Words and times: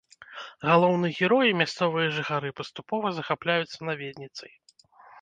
Галоўны 0.69 1.11
герой 1.19 1.45
і 1.51 1.57
мясцовыя 1.61 2.07
жыхары 2.17 2.49
паступова 2.63 3.07
захапляюцца 3.21 3.77
наведніцай. 3.91 4.51